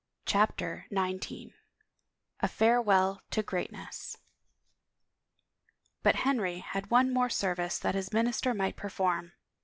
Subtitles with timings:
[0.25, 1.53] CHAPTER XIX
[2.39, 4.17] A FAREWELL TO GREATNESS
[6.03, 9.33] ©UT Henry had one more service that his minis ter might perform.